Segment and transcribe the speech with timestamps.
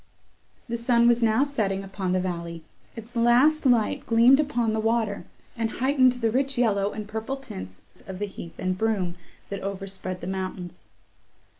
[0.67, 2.63] The sun was now setting upon the valley;
[2.95, 7.83] its last light gleamed upon the water, and heightened the rich yellow and purple tints
[8.07, 9.13] of the heath and broom,
[9.51, 10.85] that overspread the mountains.